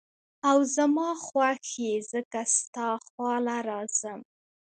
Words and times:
او 0.49 0.57
زما 0.75 1.09
خوښ 1.25 1.65
ئې 1.83 1.93
ځکه 2.11 2.39
ستا 2.57 2.87
خواله 3.07 3.57
راځم 3.69 4.19
ـ 4.25 4.27